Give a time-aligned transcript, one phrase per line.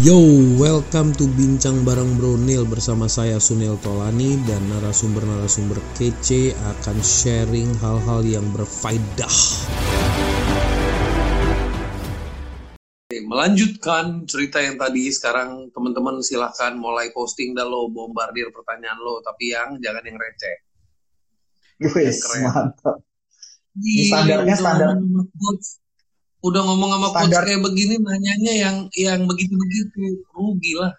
[0.00, 0.16] Yo,
[0.56, 7.68] welcome to Bincang Bareng Bro Nil bersama saya Sunil Tolani dan narasumber-narasumber kece akan sharing
[7.84, 9.36] hal-hal yang berfaedah.
[13.12, 19.52] Melanjutkan cerita yang tadi, sekarang teman-teman silahkan mulai posting dah lo, bombardir pertanyaan lo, tapi
[19.52, 20.56] yang jangan yang receh.
[21.76, 22.40] Keren.
[22.48, 23.04] mantap.
[23.76, 24.96] Ini standarnya standar.
[26.40, 27.42] Udah ngomong sama coach Standar.
[27.44, 30.92] kayak begini, nanyanya yang yang begitu-begitu, rugi lah.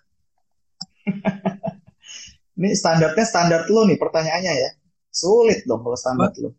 [2.61, 4.69] Ini standarnya standar lo nih pertanyaannya ya.
[5.09, 6.53] Sulit dong kalau standar lo.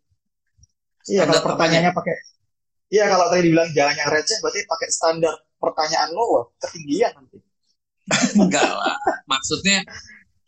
[1.07, 2.15] Iya kalau pertanyaannya pakai
[2.93, 7.39] Iya kalau tadi dibilang jangan yang receh berarti pakai standar pertanyaan lo wah, ketinggian nanti.
[8.43, 8.99] Enggak lah.
[9.25, 9.87] Maksudnya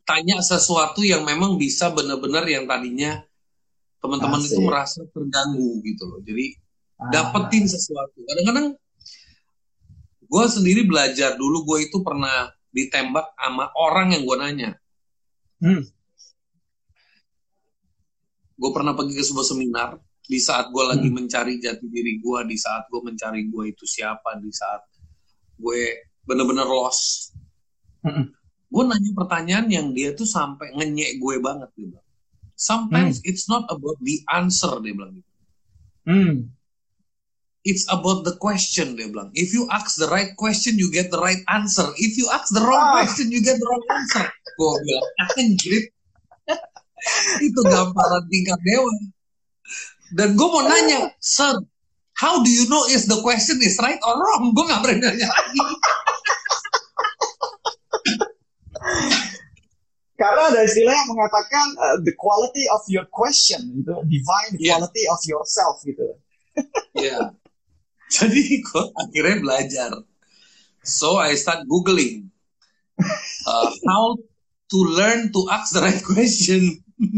[0.04, 3.24] tanya sesuatu yang memang bisa benar-benar yang tadinya
[4.04, 6.20] teman-teman itu merasa terganggu gitu loh.
[6.20, 6.60] Jadi
[6.98, 8.18] dapetin sesuatu.
[8.24, 8.78] Kadang-kadang
[10.24, 14.70] gue sendiri belajar dulu gue itu pernah ditembak sama orang yang gue nanya.
[15.62, 15.82] Hmm.
[18.54, 19.90] Gue pernah pergi ke sebuah seminar
[20.24, 21.16] di saat gue lagi Hmm.
[21.22, 24.82] mencari jati diri gue, di saat gue mencari gue itu siapa, di saat
[25.60, 25.80] gue
[26.24, 27.36] bener-bener lost.
[28.04, 28.36] Mm-mm.
[28.68, 32.08] gue nanya pertanyaan yang dia tuh sampai ngenyek gue banget dia bilang.
[32.58, 35.32] Sometimes it's not about the answer dia bilang gitu.
[36.04, 36.34] Hmm.
[37.64, 39.32] It's about the question dia bilang.
[39.32, 41.88] If you ask the right question you get the right answer.
[41.96, 43.00] If you ask the wrong Ah.
[43.00, 44.28] question you get the wrong answer.
[44.54, 45.08] Gue bilang
[45.40, 45.80] anjir.
[47.48, 48.92] Itu gamparan tingkat dewa.
[50.12, 51.56] Dan gue mau nanya, sir,
[52.14, 54.52] how do you know if the question is right or wrong?
[54.52, 55.60] Gue gak berani nanya lagi.
[60.14, 64.78] Karena ada istilah yang mengatakan uh, the quality of your question gitu, divine Iya.
[64.78, 66.14] quality of yourself gitu.
[66.94, 67.34] Ya.
[68.20, 69.90] Jadi gue akhirnya belajar.
[70.84, 72.28] So I start googling
[73.48, 74.20] uh, how
[74.70, 76.84] to learn to ask the right question.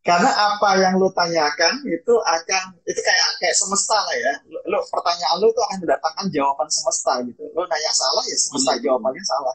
[0.00, 4.32] Karena apa yang lo tanyakan itu akan itu kayak kayak semesta lah ya.
[4.48, 7.44] Lo, lo- pertanyaan lo itu akan mendatangkan jawaban semesta gitu.
[7.52, 9.54] Lo nanya salah ya semesta jawabannya salah.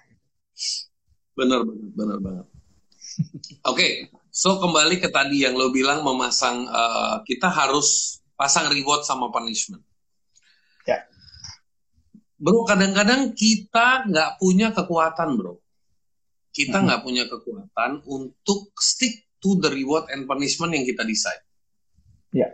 [1.36, 2.48] Bener bener bener banget.
[3.66, 3.88] Oke,
[4.36, 9.80] so kembali ke tadi yang lo bilang memasang uh, kita harus pasang reward sama punishment.
[10.84, 11.08] Ya.
[12.36, 15.56] Bro, kadang-kadang kita nggak punya kekuatan, bro.
[16.52, 16.84] Kita Mhm.
[16.84, 21.40] nggak punya kekuatan untuk stick to the reward and punishment yang kita decide.
[22.36, 22.52] Ya.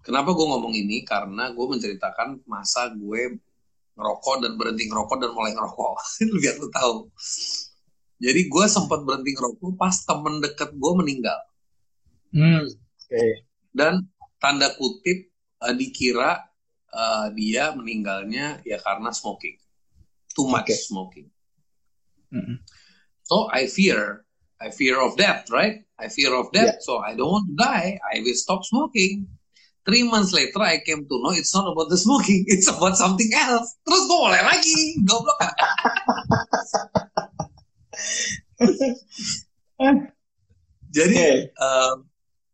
[0.00, 1.04] Kenapa gue ngomong ini?
[1.04, 3.40] Karena gue menceritakan masa gue
[3.94, 5.92] ngerokok dan berhenti ngerokok dan mulai ngerokok.
[6.32, 7.08] Lu Biar lu tahu.
[8.22, 11.38] Jadi gue sempat berhenti ngerokok pas temen deket gue meninggal.
[12.30, 12.66] Hmm.
[12.70, 13.24] Oke.
[13.74, 14.06] Dan
[14.38, 15.30] tanda kutip
[15.62, 16.38] eh, dikira
[16.90, 19.58] eh, dia meninggalnya ya karena smoking.
[20.34, 20.78] Too much Oke.
[20.78, 21.26] smoking.
[22.34, 22.58] Mm-mm.
[23.24, 24.26] So I fear,
[24.58, 25.86] I fear of death, right?
[25.94, 27.96] I fear of death, so I don't want to die.
[28.02, 29.30] I will stop smoking.
[29.86, 33.30] Three months later, I came to know it's not about the smoking, it's about something
[33.36, 33.78] else.
[33.86, 35.38] Terus gue mulai lagi, goblok.
[40.94, 41.96] Jadi um,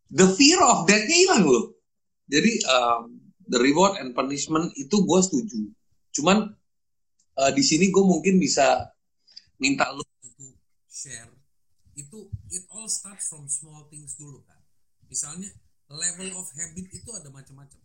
[0.08, 1.76] the fear of death-nya hilang loh.
[2.30, 5.60] Jadi um, the reward and punishment itu gue setuju.
[6.14, 6.54] Cuman
[7.36, 8.90] uh, di sini gue mungkin bisa
[9.60, 10.56] minta lu untuk
[10.88, 11.28] share
[11.98, 14.56] itu it all starts from small things dulu kan.
[15.10, 15.50] Misalnya
[15.90, 17.80] level of habit itu ada macam-macam.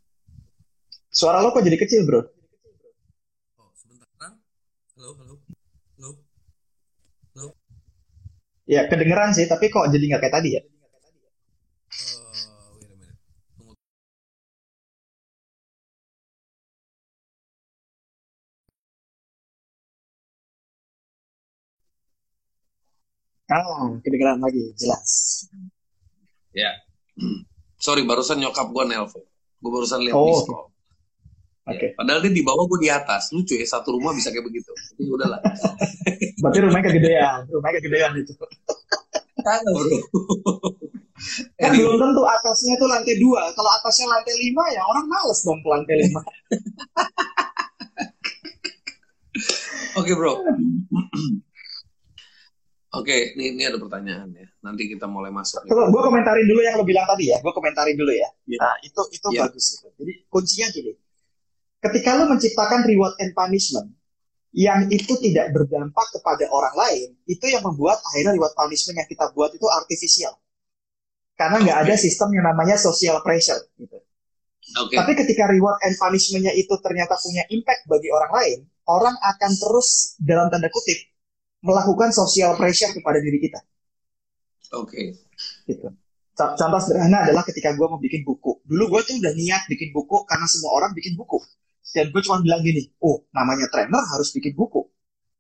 [1.09, 2.21] Suara lo kok jadi kecil bro?
[3.59, 4.07] Oh sebentar.
[4.95, 5.35] Halo halo
[5.99, 6.34] halo.
[8.65, 10.61] Ya kedengeran sih, tapi kok jadi nggak kayak tadi ya?
[23.45, 25.45] Ah, kedengeran lagi, jelas.
[26.49, 26.81] Ya.
[27.77, 29.21] Sorry, barusan nyokap gue nelpon.
[29.61, 30.74] Gue barusan lihat Oh, miss call.
[31.65, 31.81] Oke.
[31.81, 33.33] Ya, padahal dia di bawah, gue di atas.
[33.33, 34.69] Lucu ya, satu rumah bisa kayak begitu.
[34.69, 35.41] Tapi udahlah.
[36.45, 38.37] Berarti rumahnya kegedean, rumahnya kegedean itu.
[39.41, 39.85] Kagak bro.
[41.55, 43.47] Kan Anyway, belum tentu atasnya itu lantai dua.
[43.55, 46.21] Kalau atasnya lantai lima ya orang males dong ke lantai lima.
[49.99, 50.33] Oke bro.
[52.99, 54.47] Oke, ini, ini ada pertanyaan ya.
[54.63, 55.63] Nanti kita mulai masuk.
[55.67, 57.37] Coba gue komentarin dulu yang lo bilang tadi ya.
[57.43, 58.27] Gue komentarin dulu ya.
[58.47, 58.59] Iya.
[58.59, 59.41] Nah itu itu Iya.
[59.47, 59.87] bagus itu.
[59.99, 60.91] Jadi kuncinya gini.
[61.85, 63.93] Ketika lo menciptakan reward and punishment
[64.55, 69.29] yang itu tidak berdampak kepada orang lain, itu yang membuat akhirnya reward punishment yang kita
[69.37, 70.33] buat itu artificial.
[71.35, 71.85] Karena nggak Oke.
[71.91, 73.99] ada sistem yang namanya social pressure gitu.
[74.65, 74.97] Okay.
[74.97, 78.59] Tapi ketika reward and punishment-nya itu ternyata punya impact bagi orang lain,
[78.89, 80.97] orang akan terus dalam tanda kutip
[81.61, 83.61] melakukan social pressure kepada diri kita.
[84.73, 84.89] Oke.
[84.89, 85.05] Okay.
[85.69, 85.85] Gitu.
[86.35, 88.59] Contoh sederhana adalah ketika gue mau bikin buku.
[88.67, 91.39] Dulu gue tuh udah niat bikin buku karena semua orang bikin buku.
[91.93, 94.83] Dan gue cuma bilang gini, oh namanya trainer harus bikin buku.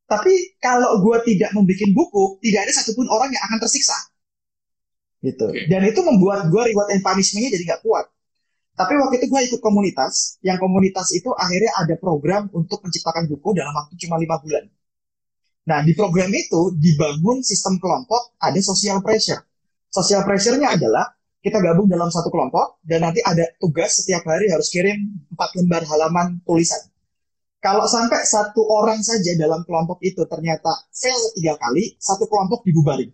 [0.05, 3.97] Tapi kalau gue tidak membuat buku, tidak ada satupun orang yang akan tersiksa.
[5.25, 5.49] Gitu.
[5.49, 5.65] Okay.
[5.65, 8.05] Dan itu membuat gue reward and punishment-nya jadi gak kuat.
[8.75, 13.55] Tapi waktu itu gue ikut komunitas, yang komunitas itu akhirnya ada program untuk menciptakan buku
[13.55, 14.67] dalam waktu cuma lima bulan.
[15.65, 19.41] Nah, di program itu dibangun sistem kelompok, ada social pressure.
[19.89, 21.14] Social pressure-nya adalah
[21.45, 24.97] kita gabung dalam satu kelompok dan nanti ada tugas setiap hari harus kirim
[25.29, 26.81] empat lembar halaman tulisan.
[27.61, 33.13] Kalau sampai satu orang saja dalam kelompok itu ternyata fail tiga kali, satu kelompok dibubarin.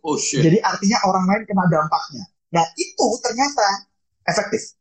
[0.00, 0.40] Oh shit.
[0.40, 2.24] Jadi artinya orang lain kena dampaknya.
[2.56, 3.68] Nah itu ternyata
[4.24, 4.80] efektif.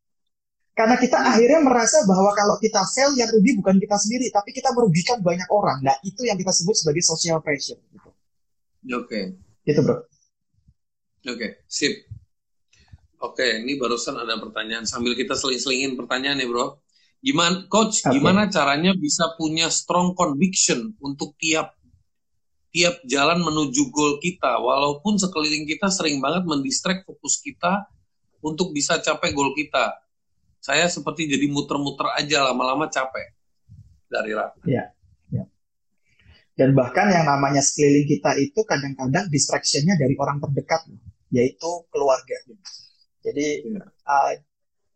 [0.71, 4.71] Karena kita akhirnya merasa bahwa kalau kita fail yang rugi bukan kita sendiri, tapi kita
[4.71, 5.83] merugikan banyak orang.
[5.83, 7.75] Nah itu yang kita sebut sebagai social pressure.
[7.91, 8.07] Gitu.
[8.07, 8.15] Oke.
[9.03, 9.23] Okay.
[9.67, 10.07] Gitu bro.
[11.27, 12.07] Oke, okay, sip.
[13.19, 16.79] Oke, ini barusan ada pertanyaan sambil kita seling-selingin pertanyaan nih bro.
[17.19, 17.99] Gimana, coach?
[17.99, 18.15] Okay.
[18.15, 21.75] Gimana caranya bisa punya strong conviction untuk tiap
[22.69, 27.89] tiap jalan menuju goal kita, walaupun sekeliling kita sering banget mendistract fokus kita
[28.39, 29.99] untuk bisa capai goal kita.
[30.63, 33.35] Saya seperti jadi muter-muter aja lama-lama capek
[34.07, 34.69] dari rapi.
[34.69, 34.91] Ya,
[35.33, 35.43] ya.
[36.55, 40.87] Dan bahkan yang namanya sekeliling kita itu kadang-kadang distractionnya dari orang terdekat,
[41.33, 42.37] yaitu keluarga.
[43.19, 43.83] Jadi ya.
[43.83, 44.31] uh,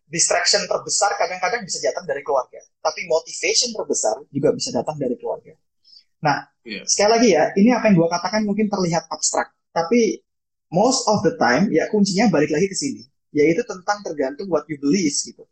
[0.07, 5.57] distraction terbesar kadang-kadang bisa datang dari keluarga, tapi motivation terbesar juga bisa datang dari keluarga.
[6.23, 6.87] Nah, ya.
[6.87, 10.23] sekali lagi ya, ini apa yang gue katakan mungkin terlihat abstrak, tapi
[10.71, 13.03] most of the time ya kuncinya balik lagi ke sini
[13.33, 15.43] yaitu tentang tergantung what you believe gitu.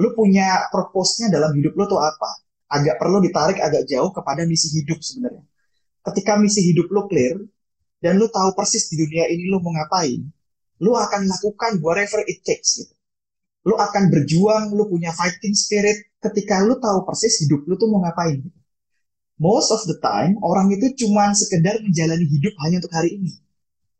[0.00, 2.40] Lu punya purpose-nya dalam hidup lu tuh apa?
[2.72, 5.44] Agak perlu ditarik agak jauh kepada misi hidup sebenarnya.
[6.02, 7.36] Ketika misi hidup lu clear
[8.00, 10.24] dan lu tahu persis di dunia ini lu mau ngapain,
[10.82, 12.94] lu akan lakukan whatever it takes gitu.
[13.62, 18.02] Lu akan berjuang, lu punya fighting spirit ketika lu tahu persis hidup lu tuh mau
[18.02, 18.60] ngapain gitu.
[19.38, 23.42] Most of the time orang itu cuma sekedar menjalani hidup hanya untuk hari ini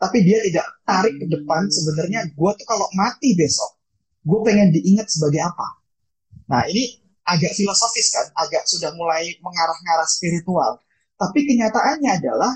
[0.02, 3.78] tapi dia tidak tarik ke depan sebenarnya gue tuh kalau mati besok
[4.26, 5.78] gue pengen diingat sebagai apa
[6.50, 10.82] nah ini agak filosofis kan agak sudah mulai mengarah-ngarah spiritual
[11.14, 12.50] tapi kenyataannya adalah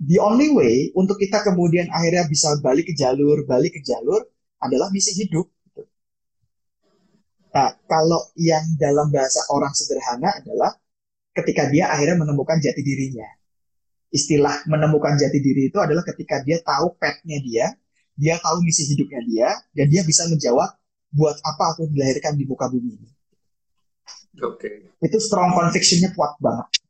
[0.00, 4.24] the only way untuk kita kemudian akhirnya bisa balik ke jalur balik ke jalur
[4.58, 5.46] adalah misi hidup
[7.54, 10.74] nah kalau yang dalam bahasa orang sederhana adalah
[11.34, 13.26] ketika dia akhirnya menemukan jati dirinya
[14.14, 17.66] istilah menemukan jati diri itu adalah ketika dia tahu petnya dia,
[18.14, 20.70] dia tahu misi hidupnya dia, dan dia bisa menjawab
[21.10, 23.10] buat apa aku dilahirkan di muka bumi ini.
[24.46, 24.86] Oke.
[25.02, 25.02] Okay.
[25.02, 26.83] Itu strong convictionnya kuat banget.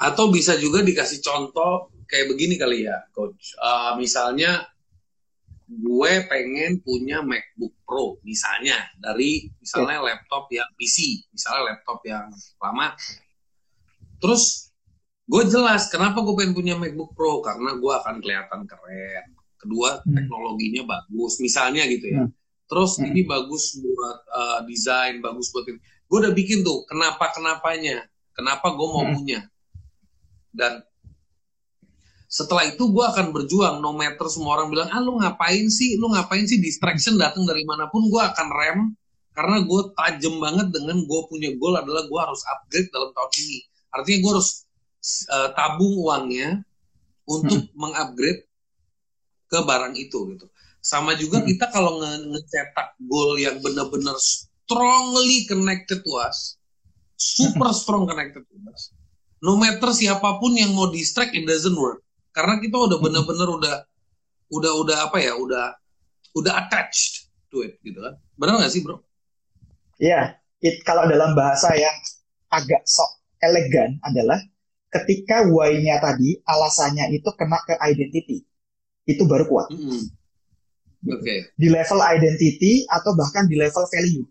[0.00, 3.52] Atau bisa juga dikasih contoh kayak begini kali ya, coach.
[3.60, 4.64] Uh, misalnya
[5.70, 10.06] gue pengen punya MacBook Pro misalnya dari misalnya okay.
[10.10, 12.26] laptop yang PC, misalnya laptop yang
[12.58, 12.96] lama.
[14.18, 14.70] Terus
[15.30, 19.26] gue jelas kenapa gue pengen punya MacBook Pro karena gue akan kelihatan keren
[19.62, 20.10] kedua hmm.
[20.10, 22.34] teknologinya bagus misalnya gitu ya hmm.
[22.66, 23.14] terus hmm.
[23.14, 28.02] ini bagus buat uh, desain bagus buat ini gue udah bikin tuh kenapa kenapanya
[28.34, 29.14] kenapa gue mau hmm.
[29.14, 29.40] punya
[30.50, 30.82] dan
[32.30, 36.14] setelah itu gue akan berjuang no matter semua orang bilang ah lu ngapain sih lu
[36.14, 38.80] ngapain sih distraction datang dari mana pun gue akan rem
[39.34, 43.58] karena gue tajem banget dengan gue punya goal adalah gue harus upgrade dalam tahun ini
[43.90, 44.50] artinya gue harus
[45.32, 46.62] uh, tabung uangnya
[47.30, 47.78] untuk hmm.
[47.78, 48.42] mengupgrade
[49.50, 50.46] ke barang itu gitu.
[50.82, 51.46] Sama juga hmm.
[51.46, 56.58] kita kalau nge ngecetak goal yang benar-benar strongly connected to us,
[57.18, 58.94] super strong connected to us.
[59.40, 62.04] No matter siapa pun yang mau distract, it doesn't work.
[62.36, 63.06] Karena kita udah hmm.
[63.08, 63.76] benar-benar udah
[64.52, 65.74] udah udah apa ya, udah
[66.36, 68.14] udah attached to it gitu kan.
[68.36, 69.00] Benar nggak sih, Bro?
[70.00, 71.96] Iya, yeah, kalau dalam bahasa yang
[72.52, 74.40] agak sok elegan adalah
[74.90, 78.42] ketika why-nya tadi alasannya itu kena ke identity
[79.06, 79.68] itu baru kuat.
[79.70, 80.02] Mm -hmm.
[81.08, 81.22] Oke.
[81.24, 81.38] Okay.
[81.56, 84.26] Di level identity atau bahkan di level value.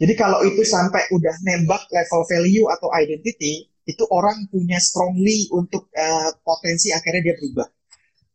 [0.00, 0.54] Jadi kalau okay.
[0.54, 6.94] itu sampai udah nembak level value atau identity, itu orang punya strongly untuk uh, potensi
[6.94, 7.68] akhirnya dia berubah.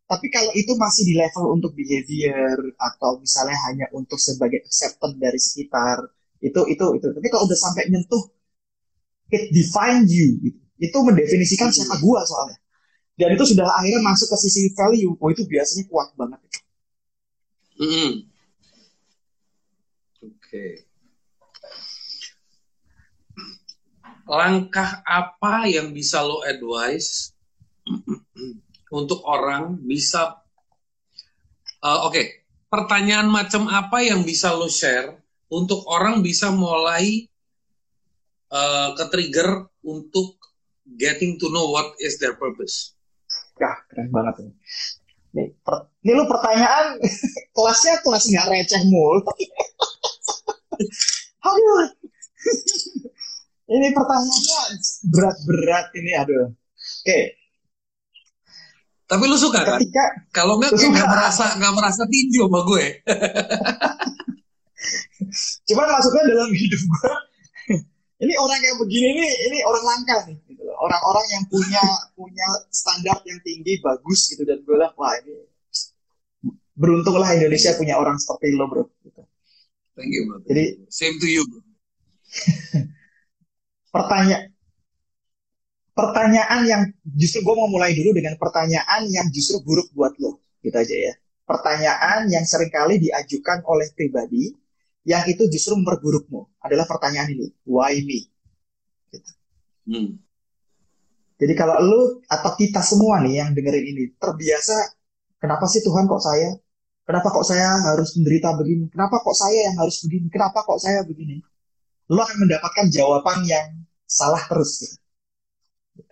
[0.05, 5.39] Tapi kalau itu masih di level untuk behavior atau misalnya hanya untuk sebagai acceptance dari
[5.41, 5.97] sekitar,
[6.43, 7.07] itu itu itu.
[7.09, 8.35] Tapi kalau udah sampai nyentuh
[9.31, 11.75] it define you gitu itu mendefinisikan hmm.
[11.75, 12.59] siapa gua soalnya
[13.15, 16.39] dan itu sudah akhirnya masuk ke sisi value oh itu biasanya kuat banget
[17.79, 18.11] mm -hmm.
[20.25, 20.87] Oke.
[24.25, 27.33] Langkah apa yang bisa lo advice
[28.99, 30.41] untuk orang bisa
[31.85, 32.25] uh, oke okay.
[32.65, 35.13] pertanyaan macam apa yang bisa lo share
[35.53, 37.29] untuk orang bisa mulai
[38.49, 40.41] uh, ke trigger untuk
[40.97, 42.97] getting to know what is their purpose.
[43.61, 44.53] Ya keren banget ini.
[45.35, 46.97] Nih, per, ini lo pertanyaan
[47.55, 49.21] kelasnya kelas nggak receh mul.
[51.45, 51.93] Aduh.
[53.65, 54.61] ini pertanyaannya
[55.09, 56.49] berat-berat ini aduh.
[56.49, 56.53] Oke.
[57.01, 57.23] Okay.
[59.05, 59.77] Tapi lu suka kan?
[59.77, 62.85] Ketika, Kalau nggak nggak merasa nggak merasa tinju sama gue.
[65.69, 67.11] Cuman masuknya dalam hidup gue.
[68.25, 70.37] ini orang yang begini nih, ini orang langka nih.
[70.49, 71.83] Gitu Orang-orang yang punya
[72.17, 75.45] punya standar yang tinggi, bagus gitu dan gue bilang wah ini
[76.75, 78.89] beruntunglah Indonesia punya orang seperti lo bro.
[79.05, 79.21] Gitu.
[79.93, 80.41] Thank you bro.
[80.49, 81.45] Jadi same to you.
[81.45, 81.61] Bro.
[83.95, 84.51] Pertanyaan
[85.95, 86.81] pertanyaan yang
[87.15, 90.43] justru gue mau mulai dulu dengan pertanyaan yang justru buruk buat lo.
[90.59, 91.13] Gitu aja ya.
[91.47, 94.51] Pertanyaan yang sering kali diajukan oleh pribadi
[95.07, 97.47] yang itu justru memperburukmu adalah pertanyaan ini.
[97.63, 98.27] Why me?
[99.15, 99.31] Gitu.
[99.87, 100.09] hmm.
[101.39, 104.75] jadi kalau lo atau kita semua nih yang dengerin ini terbiasa
[105.39, 106.51] kenapa sih Tuhan kok saya?
[107.05, 108.89] Kenapa kok saya harus menderita begini?
[108.89, 110.27] Kenapa kok saya yang harus begini?
[110.27, 111.37] Kenapa kok saya begini?
[112.09, 114.97] Lo akan mendapatkan jawaban yang salah terus gitu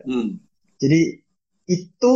[0.03, 0.39] Hmm.
[0.79, 1.19] Jadi
[1.67, 2.13] itu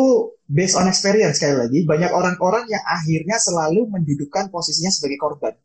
[0.48, 5.56] based on experience sekali lagi banyak orang-orang yang akhirnya selalu mendudukan posisinya sebagai korban.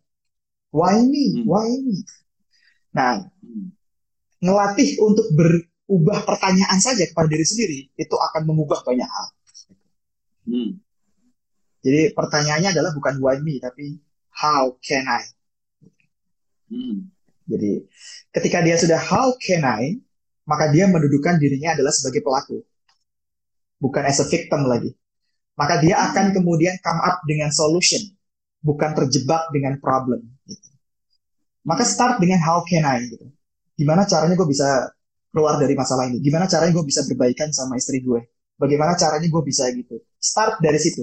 [0.75, 1.43] Why me?
[1.43, 1.47] Hmm.
[1.47, 2.03] Why me?
[2.95, 3.67] Nah, hmm.
[4.43, 9.27] ngelatih untuk berubah pertanyaan saja kepada diri sendiri itu akan mengubah banyak hal.
[10.51, 10.71] Hmm.
[11.83, 13.99] Jadi pertanyaannya adalah bukan why me tapi
[14.35, 15.23] how can I?
[16.71, 17.12] Hmm.
[17.47, 17.87] Jadi
[18.31, 19.99] ketika dia sudah how can I,
[20.47, 22.63] maka dia mendudukan dirinya adalah sebagai pelaku,
[23.79, 24.91] bukan as a victim lagi.
[25.59, 28.01] Maka dia akan kemudian come up dengan solution,
[28.65, 30.25] bukan terjebak dengan problem.
[30.49, 30.69] Gitu.
[31.63, 33.05] Maka start dengan how can I?
[33.07, 33.27] Gitu.
[33.79, 34.91] Gimana caranya gue bisa
[35.31, 36.19] keluar dari masalah ini?
[36.25, 38.33] Gimana caranya gue bisa berbaikan sama istri gue?
[38.57, 40.01] Bagaimana caranya gue bisa gitu?
[40.19, 41.03] Start dari situ.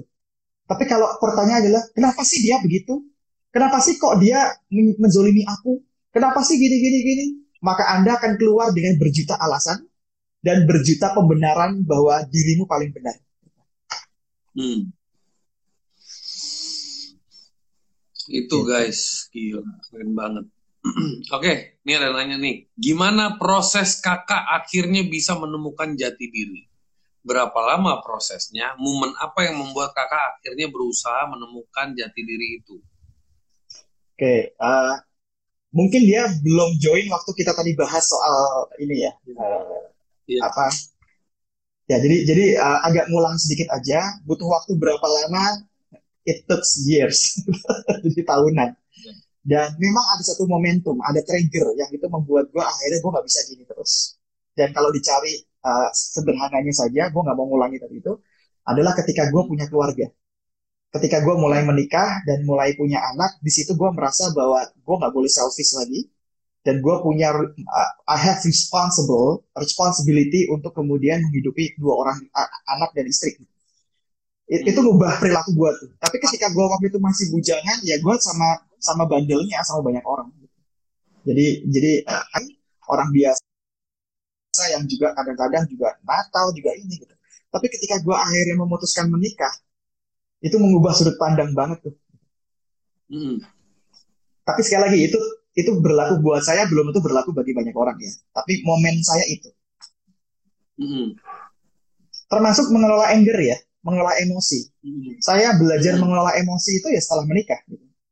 [0.70, 3.02] Tapi kalau pertanyaan adalah, kenapa sih dia begitu?
[3.50, 4.54] Kenapa sih kok dia
[5.02, 5.82] menzolimi aku?
[6.10, 7.26] Kenapa sih gini, gini, gini?
[7.60, 9.84] maka Anda akan keluar dengan berjuta alasan
[10.40, 13.16] dan berjuta pembenaran bahwa dirimu paling benar.
[14.56, 14.92] Hmm.
[18.30, 18.68] Itu gitu.
[18.68, 20.46] guys, gila, keren banget.
[21.36, 22.72] Oke, okay, ini ada nanya nih.
[22.72, 26.64] Gimana proses kakak akhirnya bisa menemukan jati diri?
[27.20, 28.80] Berapa lama prosesnya?
[28.80, 32.80] Momen apa yang membuat kakak akhirnya berusaha menemukan jati diri itu?
[34.16, 34.96] Oke, okay, uh,
[35.70, 39.86] mungkin dia belum join waktu kita tadi bahas soal ini ya uh,
[40.26, 40.42] yeah.
[40.46, 40.70] apa.
[41.90, 44.22] Ya jadi jadi uh, agak ngulang sedikit aja.
[44.26, 45.66] Butuh waktu berapa lama?
[46.22, 47.42] It took years.
[48.06, 48.70] Jadi tahunan.
[48.70, 49.14] Iya.
[49.40, 53.40] dan memang ada satu momentum ada trigger yang itu membuat gue akhirnya gue nggak bisa
[53.50, 54.20] gini terus.
[54.54, 58.14] Dan kalau dicari uh, sederhananya saja gue nggak mau ngulangi tadi itu
[58.68, 60.06] adalah ketika gue punya keluarga
[60.90, 65.14] ketika gue mulai menikah dan mulai punya anak, di situ gue merasa bahwa gue nggak
[65.14, 66.10] boleh selfish lagi
[66.66, 72.92] dan gue punya uh, I have responsible responsibility untuk kemudian menghidupi dua orang uh, anak
[72.98, 73.38] dan istri.
[74.50, 74.70] It, hmm.
[74.74, 75.90] Itu ngubah perilaku gue tuh.
[76.02, 80.34] Tapi ketika gue waktu itu masih bujangan, ya gue sama sama bandelnya sama banyak orang.
[81.24, 82.26] Jadi jadi uh,
[82.90, 87.14] orang biasa yang juga kadang-kadang juga Natal juga ini gitu.
[87.50, 89.54] Tapi ketika gue akhirnya memutuskan menikah,
[90.40, 91.96] itu mengubah sudut pandang banget tuh.
[93.12, 93.44] Hmm.
[94.48, 95.20] Tapi sekali lagi itu
[95.58, 98.12] itu berlaku buat saya belum itu berlaku bagi banyak orang ya.
[98.32, 99.50] Tapi momen saya itu.
[100.80, 101.20] Hmm.
[102.32, 104.60] Termasuk mengelola anger ya, mengelola emosi.
[104.80, 105.20] Hmm.
[105.20, 106.02] Saya belajar hmm.
[106.02, 107.60] mengelola emosi itu ya setelah menikah.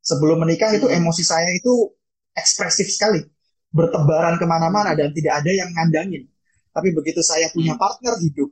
[0.04, 1.00] Sebelum menikah itu hmm.
[1.00, 1.96] emosi saya itu
[2.36, 3.24] ekspresif sekali,
[3.72, 6.28] bertebaran ke mana-mana dan tidak ada yang ngandangin.
[6.76, 7.82] Tapi begitu saya punya hmm.
[7.82, 8.50] partner hidup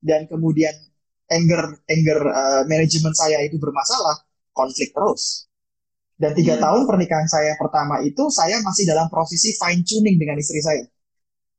[0.00, 0.72] dan kemudian
[1.30, 5.46] anger anger uh, manajemen saya itu bermasalah, konflik terus.
[6.20, 6.62] Dan tiga hmm.
[6.62, 10.84] tahun pernikahan saya pertama itu saya masih dalam posisi fine tuning dengan istri saya,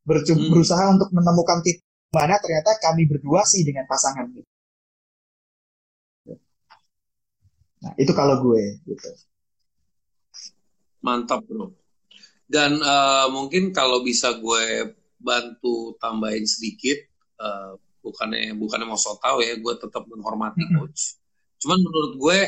[0.05, 0.53] Bercu hmm.
[0.53, 4.27] berusaha untuk menemukan titik mana ternyata kami berdua sih dengan pasangan.
[7.81, 9.09] Nah itu kalau gue gitu.
[11.01, 11.73] Mantap bro.
[12.45, 16.99] Dan uh, mungkin kalau bisa gue bantu tambahin sedikit.
[17.41, 21.22] Uh, bukannya bukannya mau so tau ya gue tetap menghormati coach
[21.62, 22.39] cuman menurut gue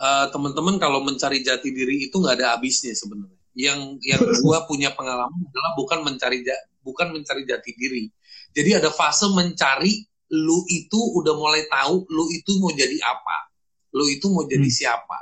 [0.00, 4.92] uh, teman-teman kalau mencari jati diri itu nggak ada habisnya sebenarnya yang yang gua punya
[4.92, 6.44] pengalaman adalah bukan mencari
[6.84, 8.04] bukan mencari jati diri.
[8.52, 13.50] Jadi ada fase mencari lu itu udah mulai tahu lu itu mau jadi apa.
[13.96, 14.76] Lu itu mau jadi hmm.
[14.76, 15.18] siapa.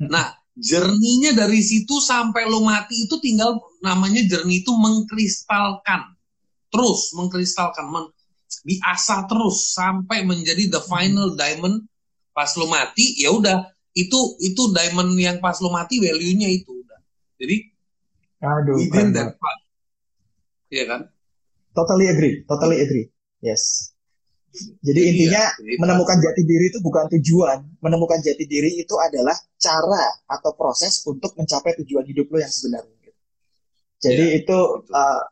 [0.00, 0.08] Hmm.
[0.10, 6.16] Nah, jerninya dari situ sampai lu mati itu tinggal namanya jernih itu mengkristalkan.
[6.72, 8.10] Terus mengkristalkan, men,
[8.66, 11.86] diasah terus sampai menjadi the final diamond
[12.36, 17.00] pas lu mati ya udah itu itu diamond yang pas lu mati value-nya itu udah.
[17.40, 17.56] Jadi
[18.44, 19.58] Aduh, within that part.
[20.68, 21.00] Iya kan?
[21.72, 23.08] Totally agree, totally agree.
[23.40, 23.92] Yes.
[24.56, 29.36] Jadi iya, intinya iya, menemukan jati diri itu bukan tujuan, menemukan jati diri itu adalah
[29.60, 33.12] cara atau proses untuk mencapai tujuan hidup lo yang sebenarnya.
[34.00, 34.58] Jadi yeah, itu
[34.92, 35.22] uh,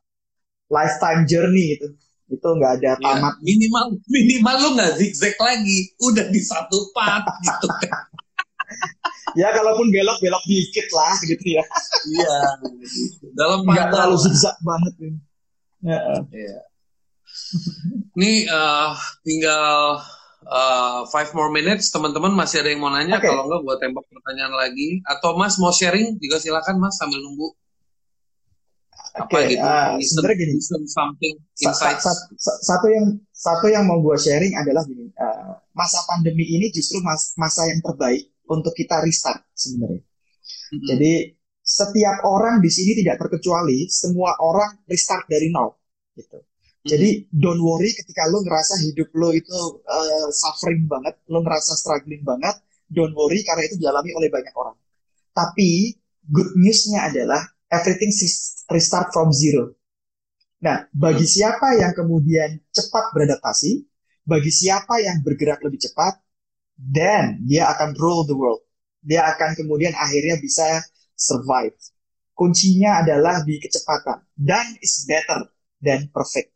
[0.69, 1.89] lifetime journey itu,
[2.35, 3.35] itu nggak ada iya, tamat.
[3.39, 8.05] Yeah, minimal minimal lo nggak zigzag lagi, udah di satu path gitu kan.
[9.35, 11.65] ya kalaupun belok belok dikit lah gitu ya.
[12.11, 12.39] Iya.
[13.39, 15.19] Dalam nggak terlalu zigzag banget ini.
[15.85, 16.03] Ya.
[16.33, 16.63] Yeah.
[18.15, 18.95] Ini uh,
[19.27, 20.01] tinggal
[20.49, 21.91] uh, five more minutes.
[21.91, 23.19] Teman-teman masih ada yang mau nanya?
[23.19, 23.31] Okay.
[23.31, 25.01] Kalau enggak, buat tembak pertanyaan lagi.
[25.09, 27.53] Atau Mas mau sharing juga silakan Mas sambil nunggu.
[29.15, 29.63] Apa okay, gitu?
[29.63, 30.55] Uh, sebenarnya gini.
[30.91, 32.03] something insights.
[32.67, 35.07] Satu yang satu yang mau gue sharing adalah gini.
[35.15, 40.03] Uh, masa pandemi ini justru mas, masa yang terbaik untuk kita restart sebenarnya.
[40.03, 40.87] Mm -hmm.
[40.91, 41.13] Jadi
[41.65, 45.79] setiap orang di sini tidak terkecuali semua orang restart dari nol
[46.19, 46.43] gitu.
[46.85, 52.21] Jadi don't worry ketika lo ngerasa hidup lo itu uh, suffering banget, lo ngerasa struggling
[52.21, 52.61] banget,
[52.93, 54.77] don't worry karena itu dialami oleh banyak orang.
[55.33, 55.97] Tapi
[56.29, 57.41] good newsnya adalah
[57.71, 58.11] everything
[58.69, 59.77] restart from zero.
[60.65, 63.85] Nah, bagi siapa yang kemudian cepat beradaptasi,
[64.25, 66.17] bagi siapa yang bergerak lebih cepat,
[66.81, 68.65] then dia akan rule the world.
[69.05, 70.81] Dia akan kemudian akhirnya bisa
[71.13, 71.77] survive.
[72.33, 74.25] Kuncinya adalah di kecepatan.
[74.35, 76.51] Done is better than perfect.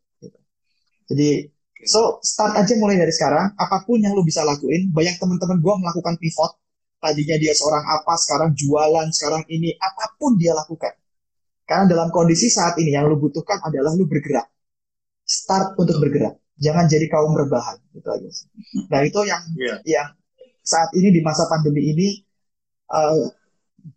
[1.07, 1.47] Jadi
[1.87, 3.55] so start aja mulai dari sekarang.
[3.55, 4.89] Apa pun yang lo bisa lakuin.
[4.91, 6.57] Banyak teman-teman gue melakukan pivot.
[6.99, 10.99] Tadinya dia seorang apa, sekarang jualan, sekarang ini apa pun dia lakukan.
[11.63, 14.51] Karena dalam kondisi saat ini yang lo butuhkan adalah lo bergerak.
[15.23, 16.41] Start untuk bergerak.
[16.59, 18.29] Jangan jadi kaum rebahan gitu aja.
[18.91, 19.79] Nah itu yang yeah.
[19.87, 20.09] yang
[20.65, 22.09] saat ini di masa pandemi ini
[22.91, 23.31] uh,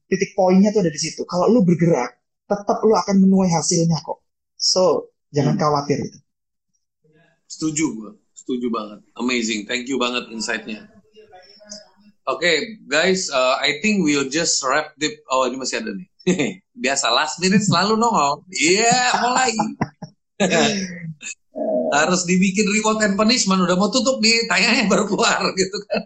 [0.05, 1.25] titik poinnya tuh ada di situ.
[1.25, 4.21] Kalau lo bergerak, tetap lo akan menuai hasilnya kok.
[4.59, 5.63] So jangan hmm.
[5.63, 6.19] khawatir itu.
[7.49, 8.99] Setuju gue, setuju banget.
[9.17, 11.00] Amazing, thank you banget insight-nya.
[12.31, 15.11] Oke, okay, guys, uh, I think we'll just wrap the.
[15.27, 16.07] Oh, ini masih ada nih.
[16.87, 18.47] Biasa last minute selalu nongol.
[18.47, 19.51] Iya, yeah, mulai.
[21.99, 23.59] Harus dibikin reward and punishment.
[23.67, 26.01] Udah mau tutup nih, tanya yang baru keluar gitu kan.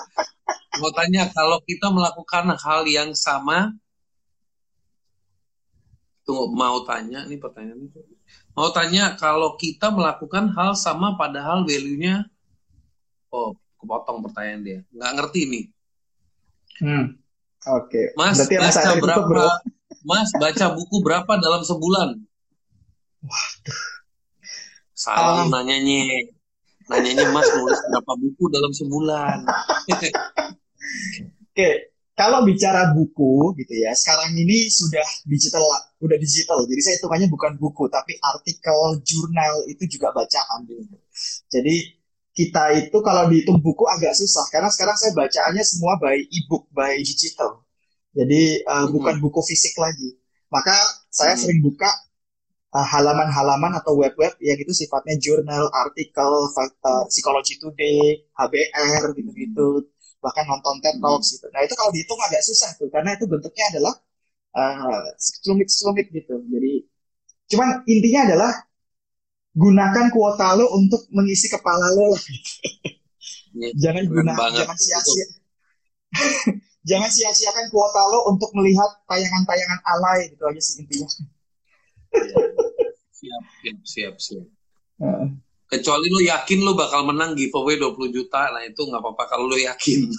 [0.80, 3.76] mau tanya kalau kita melakukan hal yang sama.
[6.24, 8.00] Tunggu, mau tanya nih pertanyaan itu
[8.52, 12.28] mau tanya kalau kita melakukan hal sama padahal value-nya
[13.32, 15.64] oh kepotong pertanyaan dia nggak ngerti nih
[16.80, 17.06] hmm.
[17.66, 18.06] oke okay.
[18.14, 19.50] mas Berarti baca berapa bro.
[20.06, 22.08] mas baca buku berapa dalam sebulan
[23.26, 23.82] waduh
[24.94, 25.50] salah um.
[25.50, 26.30] nanyanya
[26.86, 29.38] nanyanya mas nulis berapa buku dalam sebulan
[29.90, 30.08] oke
[31.50, 35.64] okay kalau bicara buku gitu ya, sekarang ini sudah digital,
[36.04, 36.60] udah digital.
[36.68, 40.96] Jadi saya hitungannya bukan buku, tapi artikel, jurnal itu juga bacaan gitu.
[41.48, 42.01] Jadi
[42.32, 46.96] kita itu kalau dihitung buku agak susah karena sekarang saya bacaannya semua by ebook, by
[47.00, 47.60] digital.
[48.16, 48.92] Jadi uh, hmm.
[48.96, 50.16] bukan buku fisik lagi.
[50.48, 50.72] Maka
[51.12, 51.40] saya hmm.
[51.40, 51.88] sering buka
[52.76, 59.92] uh, halaman-halaman atau web-web yang itu sifatnya jurnal, artikel, uh, Psychology Today, HBR gitu-gitu
[60.22, 61.50] bahkan nonton TED Talks gitu.
[61.50, 63.94] Nah itu kalau dihitung agak susah tuh karena itu bentuknya adalah
[64.54, 66.38] uh, selumit-selumit gitu.
[66.46, 66.72] Jadi
[67.52, 68.52] cuman intinya adalah
[69.52, 72.22] gunakan kuota lo untuk mengisi kepala lo lah.
[73.52, 73.76] Gitu.
[73.76, 75.26] jangan gunakan, jangan sia-sia.
[76.88, 81.08] jangan sia-siakan kuota lo untuk melihat tayangan-tayangan alay gitu aja sih intinya.
[83.12, 84.48] siap, siap, siap, siap.
[85.02, 85.34] Uh
[85.72, 89.56] kecuali lu yakin lu bakal menang giveaway 20 juta nah itu nggak apa-apa kalau lu
[89.56, 90.04] yakin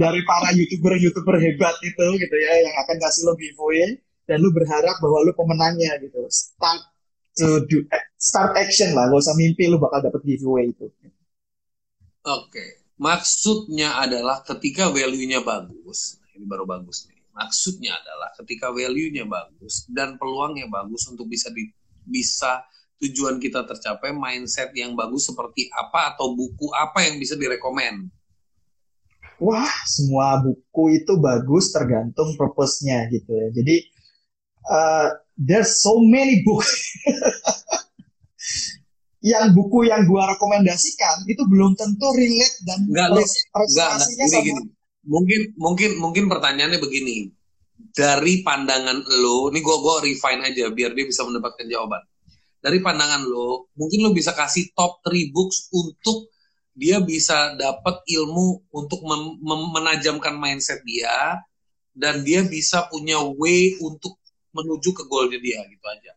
[0.00, 3.98] dari para youtuber-youtuber hebat itu gitu ya yang akan kasih lo giveaway
[4.32, 6.80] dan lu berharap bahwa lu pemenangnya gitu start
[7.36, 7.84] to do
[8.16, 12.80] start action lah gak usah mimpi lu bakal dapet giveaway itu oke okay.
[12.96, 20.16] maksudnya adalah ketika value-nya bagus ini baru bagus nih maksudnya adalah ketika value-nya bagus dan
[20.16, 21.68] peluangnya bagus untuk bisa di
[22.02, 22.64] bisa
[23.02, 28.10] tujuan kita tercapai, mindset yang bagus seperti apa atau buku apa yang bisa direkomend?
[29.42, 33.50] wah semua buku itu bagus tergantung purpose-nya gitu ya.
[33.50, 33.90] Jadi
[34.72, 36.64] uh, there's so many book
[39.30, 44.62] yang buku yang gua rekomendasikan itu belum tentu relate dan enggak, enggak, enggak, gini, gini.
[45.02, 47.30] Mungkin mungkin mungkin pertanyaannya begini.
[47.92, 52.02] Dari pandangan lo, ini gua gua refine aja biar dia bisa mendapatkan jawaban.
[52.62, 56.30] Dari pandangan lo, mungkin lo bisa kasih top 3 books untuk
[56.72, 59.36] dia bisa dapat ilmu untuk mem-
[59.76, 61.42] menajamkan mindset dia
[61.92, 64.16] dan dia bisa punya way untuk
[64.52, 66.12] menuju ke goalnya dia gitu aja.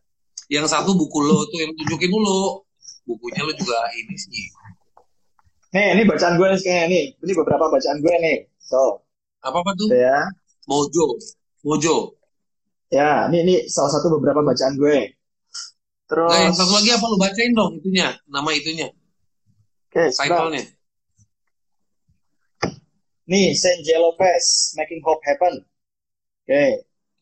[0.46, 2.62] Yang satu buku lo tuh yang tunjukin dulu
[3.08, 4.46] bukunya lo juga ini sih.
[5.74, 7.04] Nih, ini bacaan gue nih kayaknya nih.
[7.20, 8.38] Ini beberapa bacaan gue nih.
[8.62, 9.02] So.
[9.42, 9.88] Apa apa tuh?
[9.92, 10.24] Ya.
[10.70, 11.18] Mojo.
[11.66, 12.16] Mojo.
[12.86, 15.10] Ya, ini ini salah satu beberapa bacaan gue.
[16.06, 16.30] Terus.
[16.30, 18.88] Nah, yang satu lagi apa lu bacain dong itunya, nama itunya.
[19.90, 20.64] Oke, okay.
[23.26, 23.98] Nih, Saint J.
[23.98, 25.54] Lopez, Making Hope Happen.
[25.58, 26.46] Oke.
[26.46, 26.70] Okay.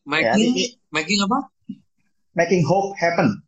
[0.05, 0.65] Making, ya, ini,
[0.95, 1.51] making apa?
[2.35, 3.43] Making Hope Happen.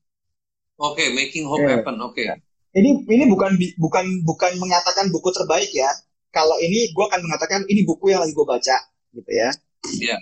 [0.77, 1.73] Oke, okay, Making Hope okay.
[1.79, 1.95] Happen.
[2.03, 2.23] Oke.
[2.27, 2.27] Okay.
[2.75, 5.89] Ini ini bukan bukan bukan mengatakan buku terbaik ya.
[6.29, 8.77] Kalau ini gue akan mengatakan ini buku yang lagi gue baca,
[9.15, 9.49] gitu ya.
[9.97, 10.13] Iya.
[10.13, 10.19] Yeah.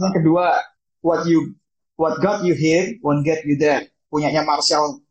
[0.00, 0.58] Yang kedua,
[1.04, 1.54] what you
[2.00, 3.86] what got you here won't get you there.
[4.10, 5.04] Punyanya Marshall.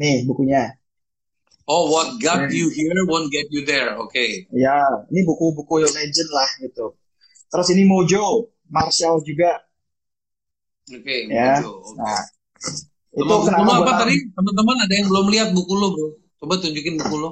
[0.00, 0.74] Nih bukunya.
[1.68, 3.92] Oh, what got you here won't get you there.
[4.00, 4.16] Oke.
[4.16, 4.30] Okay.
[4.56, 6.96] Ya, ini buku-buku legend lah gitu.
[7.52, 9.67] Terus ini Mojo, Marshall juga.
[10.88, 11.60] Oke, okay, ya.
[11.60, 11.70] Mojo.
[11.84, 11.94] Okay.
[12.00, 12.20] Nah,
[13.12, 14.14] itu buku lo apa tadi?
[14.32, 16.08] Teman-teman ada yang belum lihat buku lo, Bro.
[16.40, 17.30] Coba tunjukin buku lo.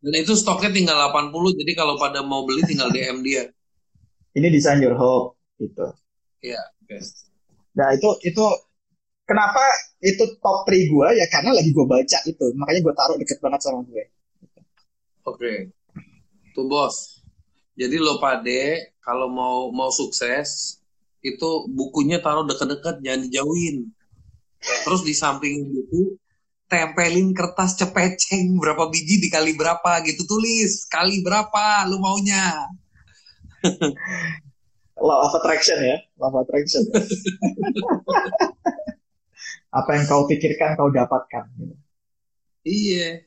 [0.00, 3.52] Dan itu stoknya tinggal 80, jadi kalau pada mau beli tinggal DM dia.
[4.32, 5.92] Ini Design Your Hope gitu.
[6.40, 6.88] Iya, oke.
[6.88, 7.00] Okay.
[7.76, 8.44] Nah, itu itu
[9.30, 9.62] kenapa
[10.02, 13.60] itu top 3 gue ya karena lagi gue baca itu makanya gue taruh deket banget
[13.62, 14.04] sama gue
[15.22, 15.56] oke okay.
[16.50, 17.22] tuh bos
[17.78, 20.79] jadi lo pade kalau mau mau sukses
[21.20, 23.76] itu bukunya taruh deket-deket jangan dijauhin
[24.84, 26.16] terus di samping buku
[26.70, 32.68] tempelin kertas cepeceng berapa biji dikali berapa gitu tulis kali berapa lu maunya
[35.00, 36.84] law of attraction ya law of attraction
[39.70, 41.46] apa yang kau pikirkan kau dapatkan.
[42.66, 43.24] Iya.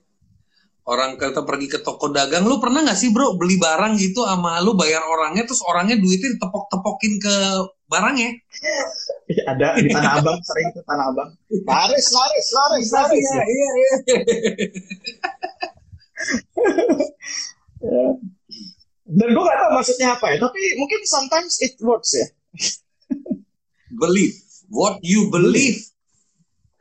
[0.84, 4.60] Orang kita pergi ke toko dagang, lu pernah nggak sih bro beli barang gitu sama
[4.60, 7.36] lu bayar orangnya, terus orangnya duitnya ditepok-tepokin ke
[7.94, 8.32] barangnya?
[9.54, 11.30] Ada di Tanah Abang, sering itu Tanah Abang.
[11.70, 13.28] Laris, laris, laris, laris.
[13.30, 13.94] Iya, iya, iya.
[17.84, 18.06] Ya.
[19.14, 22.26] Dan gue gak tahu maksudnya apa ya, tapi mungkin sometimes it works ya.
[24.02, 24.34] believe.
[24.74, 25.86] What you believe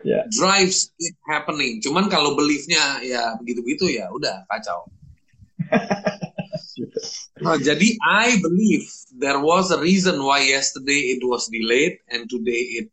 [0.00, 0.24] yeah.
[0.32, 1.84] drives it happening.
[1.84, 4.88] Cuman kalau beliefnya ya begitu-begitu ya udah kacau.
[7.44, 12.84] nah, jadi I believe there was a reason why yesterday it was delayed and today
[12.84, 12.88] it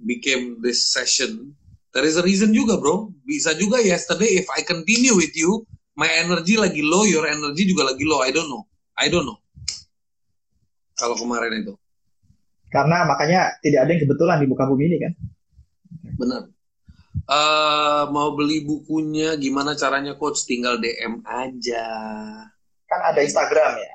[0.00, 1.54] became this session.
[1.94, 3.14] There is a reason juga bro.
[3.22, 5.62] Bisa juga yesterday if I continue with you,
[5.94, 8.20] my energy lagi low, your energy juga lagi low.
[8.20, 8.66] I don't know.
[8.98, 9.38] I don't know.
[10.98, 11.74] Kalau kemarin itu.
[12.70, 15.12] Karena makanya tidak ada yang kebetulan di muka bumi ini kan.
[16.18, 16.42] Benar.
[17.24, 21.86] Uh, mau beli bukunya gimana caranya coach tinggal DM aja.
[22.94, 23.94] Kan ada Instagram ya.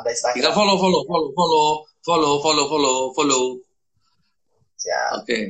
[0.00, 0.36] Ada Instagram.
[0.40, 1.68] Tinggal follow follow follow follow
[2.00, 3.42] follow follow follow follow.
[3.60, 5.28] Oke.
[5.28, 5.42] Okay.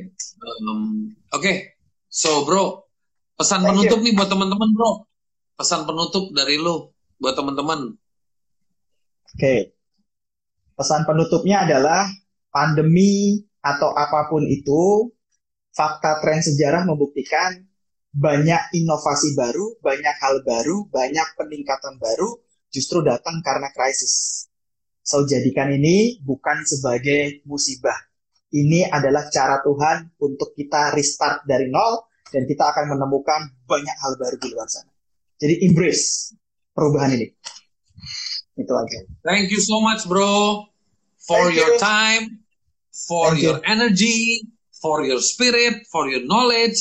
[0.43, 1.39] Um, Oke.
[1.39, 1.55] Okay.
[2.11, 2.83] So bro,
[3.39, 4.11] pesan Thank penutup you.
[4.11, 5.07] nih buat teman-teman bro.
[5.55, 7.95] Pesan penutup dari lo buat teman-teman.
[7.95, 9.39] Oke.
[9.39, 9.59] Okay.
[10.75, 12.11] Pesan penutupnya adalah
[12.51, 15.07] pandemi atau apa pun itu
[15.71, 17.55] fakta tren sejarah membuktikan
[18.11, 22.35] banyak inovasi baru, banyak hal baru, banyak peningkatan baru
[22.69, 24.45] justru datang karena krisis.
[25.01, 27.97] So jadikan ini bukan sebagai musibah.
[28.49, 34.17] Ini adalah cara Tuhan untuk kita restart dari nol dan kita akan menemukan banyak hal
[34.17, 34.89] baru di luar sana.
[35.37, 36.33] Jadi embrace
[36.73, 37.27] perubahan ini.
[38.57, 38.99] Itu aja.
[39.25, 40.65] Thank you so much bro
[41.25, 41.81] for Thank your you.
[41.81, 42.23] time,
[43.09, 43.69] for Thank your you.
[43.69, 44.19] energy,
[44.81, 46.77] for your spirit, for your knowledge,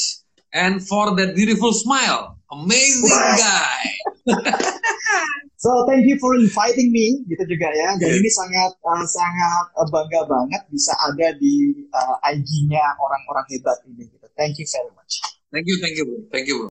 [0.52, 2.36] and for that beautiful smile.
[2.48, 3.80] Amazing guy.
[5.58, 7.98] so thank you for inviting me, gitu juga ya.
[7.98, 8.20] Dan yeah.
[8.22, 14.06] ini sangat uh, sangat uh, bangga banget bisa ada di uh, IG-nya orang-orang hebat ini.
[14.06, 14.26] Gitu.
[14.38, 15.18] Thank you very much.
[15.50, 16.18] Thank you, thank you, bro.
[16.30, 16.68] Thank you, bro.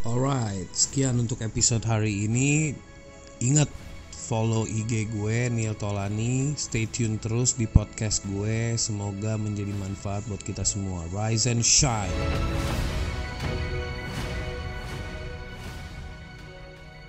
[0.00, 2.72] Alright, sekian untuk episode hari ini.
[3.44, 3.68] Ingat
[4.30, 10.38] follow IG gue Neil Tolani stay tune terus di podcast gue semoga menjadi manfaat buat
[10.46, 12.14] kita semua rise and shine